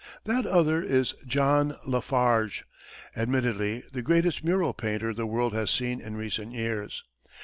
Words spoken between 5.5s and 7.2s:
has seen in recent years.